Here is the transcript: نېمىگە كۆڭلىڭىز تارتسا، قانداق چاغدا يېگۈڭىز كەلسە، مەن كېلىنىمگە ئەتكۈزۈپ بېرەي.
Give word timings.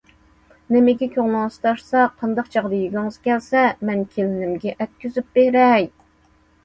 نېمىگە 0.75 1.07
كۆڭلىڭىز 1.15 1.57
تارتسا، 1.65 2.05
قانداق 2.23 2.49
چاغدا 2.55 2.79
يېگۈڭىز 2.79 3.21
كەلسە، 3.27 3.67
مەن 3.91 4.03
كېلىنىمگە 4.17 4.75
ئەتكۈزۈپ 4.79 5.31
بېرەي. 5.41 5.87